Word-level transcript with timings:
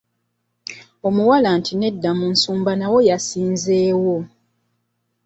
Omuwala 1.07 1.49
nti 1.57 1.73
“nedda 1.75 2.11
musumba 2.19 2.71
n'awo 2.75 2.99
yasinzeewo”. 3.09 4.15